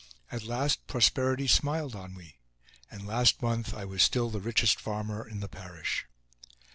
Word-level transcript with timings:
At 0.31 0.41
last, 0.41 0.87
prosperity 0.87 1.45
smiled 1.45 1.95
on 1.95 2.15
we, 2.15 2.37
and 2.89 3.05
last 3.05 3.43
month 3.43 3.71
I 3.75 3.85
was 3.85 4.01
still 4.01 4.31
the 4.31 4.41
richest 4.41 4.79
farmer 4.79 5.27
in 5.27 5.41
the 5.41 5.47
parish. 5.47 6.07